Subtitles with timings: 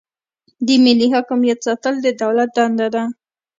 [0.65, 3.03] د ملي حاکمیت ساتل د دولت دنده ده.